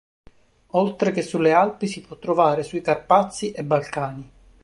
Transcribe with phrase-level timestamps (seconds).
[0.81, 4.31] Oltre che sulle Alpi, si può trovare sui Carpazi e Balcani.